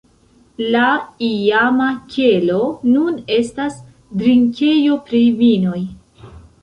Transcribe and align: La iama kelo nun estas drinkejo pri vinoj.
La 0.75 0.85
iama 1.25 1.89
kelo 2.15 2.61
nun 2.95 3.21
estas 3.37 3.77
drinkejo 4.23 4.99
pri 5.11 5.21
vinoj. 5.43 5.79